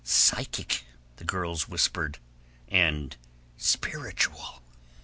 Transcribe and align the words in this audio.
"Psychic," 0.03 0.83
the 1.17 1.23
girls 1.23 1.67
whispered, 1.69 2.17
and 2.67 3.17
"spiritual." 3.55 4.63